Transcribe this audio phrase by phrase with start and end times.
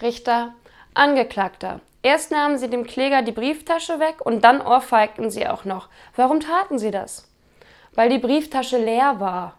[0.00, 0.54] Richter,
[0.94, 1.80] Angeklagter.
[2.02, 5.88] Erst nahmen sie dem Kläger die Brieftasche weg und dann ohrfeigten sie auch noch.
[6.14, 7.28] Warum taten sie das?
[7.94, 9.58] Weil die Brieftasche leer war.